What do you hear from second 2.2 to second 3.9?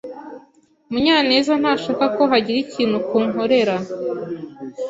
hagira ikintu kunkorera.